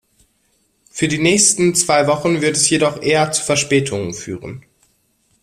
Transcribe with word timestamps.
Für 0.89 1.07
die 1.07 1.19
nächsten 1.19 1.75
zwei 1.75 2.07
Wochen 2.07 2.41
wird 2.41 2.57
es 2.57 2.67
jedoch 2.71 3.03
eher 3.03 3.31
zu 3.31 3.43
Verspätungen 3.43 4.15
führen. 4.15 4.65